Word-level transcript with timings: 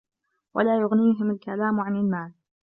وَلَا 0.53 0.77
يُغْنِيهِمْ 0.79 1.31
الْكَلَامُ 1.31 1.79
عَنْ 1.79 1.95
الْمَالِ 1.95 2.31